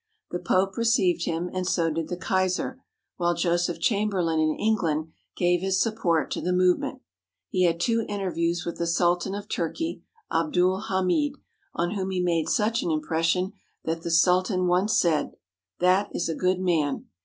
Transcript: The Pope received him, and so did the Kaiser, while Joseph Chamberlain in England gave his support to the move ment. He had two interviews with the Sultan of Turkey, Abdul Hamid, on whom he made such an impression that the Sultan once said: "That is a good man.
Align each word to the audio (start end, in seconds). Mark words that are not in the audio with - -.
The 0.31 0.39
Pope 0.39 0.77
received 0.77 1.25
him, 1.25 1.47
and 1.53 1.67
so 1.67 1.91
did 1.91 2.07
the 2.07 2.17
Kaiser, 2.17 2.81
while 3.17 3.35
Joseph 3.35 3.79
Chamberlain 3.79 4.39
in 4.39 4.55
England 4.59 5.09
gave 5.37 5.61
his 5.61 5.79
support 5.79 6.31
to 6.31 6.41
the 6.41 6.51
move 6.51 6.79
ment. 6.79 7.03
He 7.49 7.65
had 7.65 7.79
two 7.79 8.03
interviews 8.09 8.65
with 8.65 8.77
the 8.79 8.87
Sultan 8.87 9.35
of 9.35 9.47
Turkey, 9.47 10.01
Abdul 10.33 10.85
Hamid, 10.87 11.33
on 11.75 11.91
whom 11.91 12.09
he 12.09 12.19
made 12.19 12.49
such 12.49 12.81
an 12.81 12.89
impression 12.89 13.53
that 13.83 14.01
the 14.01 14.09
Sultan 14.09 14.65
once 14.65 14.99
said: 14.99 15.33
"That 15.77 16.09
is 16.15 16.27
a 16.29 16.33
good 16.33 16.59
man. 16.59 17.05